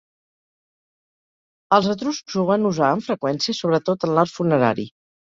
[1.77, 4.93] Els etruscs ho van usar amb freqüència sobretot en l'art funerari.